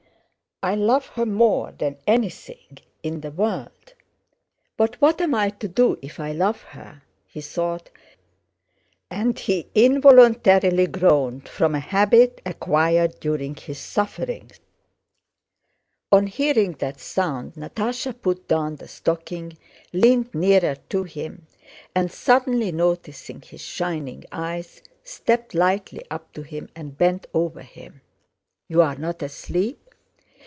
I 0.63 0.75
love 0.75 1.07
her 1.15 1.25
more 1.25 1.71
than 1.71 1.97
anything 2.05 2.77
in 3.01 3.21
the 3.21 3.31
world! 3.31 3.95
But 4.77 5.01
what 5.01 5.19
am 5.19 5.33
I 5.33 5.49
to 5.49 5.67
do 5.67 5.97
if 6.03 6.19
I 6.19 6.33
love 6.33 6.61
her?" 6.61 7.01
he 7.25 7.41
thought, 7.41 7.89
and 9.09 9.39
he 9.39 9.69
involuntarily 9.73 10.85
groaned, 10.85 11.49
from 11.49 11.73
a 11.73 11.79
habit 11.79 12.41
acquired 12.45 13.19
during 13.19 13.55
his 13.55 13.79
sufferings. 13.79 14.59
On 16.11 16.27
hearing 16.27 16.73
that 16.73 16.99
sound 16.99 17.55
Natásha 17.55 18.21
put 18.21 18.47
down 18.47 18.75
the 18.75 18.87
stocking, 18.87 19.57
leaned 19.93 20.31
nearer 20.35 20.75
to 20.89 21.05
him, 21.05 21.47
and 21.95 22.11
suddenly, 22.11 22.71
noticing 22.71 23.41
his 23.41 23.61
shining 23.61 24.25
eyes, 24.31 24.83
stepped 25.03 25.55
lightly 25.55 26.03
up 26.11 26.31
to 26.33 26.43
him 26.43 26.69
and 26.75 26.99
bent 26.99 27.25
over 27.33 27.61
him. 27.63 28.01
"You 28.69 28.83
are 28.83 28.95
not 28.95 29.23
asleep?" 29.23 29.79